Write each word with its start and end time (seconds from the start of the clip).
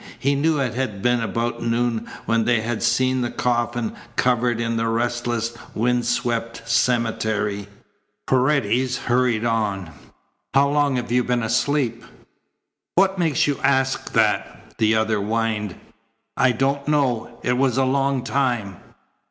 He 0.17 0.33
knew 0.33 0.57
it 0.59 0.73
had 0.73 1.03
been 1.03 1.21
about 1.21 1.61
noon 1.61 2.07
when 2.25 2.45
they 2.45 2.61
had 2.61 2.81
seen 2.81 3.21
the 3.21 3.29
coffin 3.29 3.93
covered 4.15 4.59
in 4.59 4.75
the 4.75 4.87
restless, 4.87 5.55
wind 5.75 6.07
swept 6.07 6.67
cemetery. 6.67 7.67
Paredes 8.25 8.97
hurried 8.97 9.45
on. 9.45 9.91
"How 10.55 10.69
long 10.69 10.95
had 10.95 11.11
you 11.11 11.23
been 11.23 11.43
asleep?" 11.43 12.03
"What 12.95 13.19
makes 13.19 13.45
you 13.45 13.59
ask 13.63 14.13
that?" 14.13 14.73
the 14.79 14.95
other 14.95 15.17
whined. 15.19 15.75
"I 16.35 16.51
don't 16.53 16.87
know." 16.87 17.37
"It 17.43 17.59
was 17.59 17.77
a 17.77 17.85
long 17.85 18.23
time?" 18.23 18.77